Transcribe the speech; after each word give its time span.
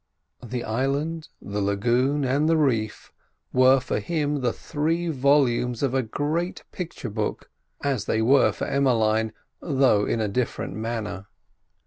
The 0.41 0.63
island, 0.63 1.27
the 1.39 1.61
lagoon, 1.61 2.25
and 2.25 2.49
the 2.49 2.57
reef 2.57 3.11
were 3.53 3.79
for 3.79 3.99
him 3.99 4.41
the 4.41 4.51
three 4.51 5.09
volumes 5.09 5.83
of 5.83 5.93
a 5.93 6.01
great 6.01 6.63
picture 6.71 7.11
book, 7.11 7.51
as 7.83 8.05
they 8.05 8.19
were 8.23 8.51
for 8.51 8.65
Emmeline, 8.65 9.31
though 9.59 10.05
in 10.07 10.19
a 10.19 10.27
different 10.27 10.73
manner. 10.73 11.27